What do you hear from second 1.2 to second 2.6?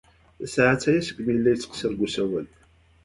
mi ay la yettqeṣṣir deg usawal.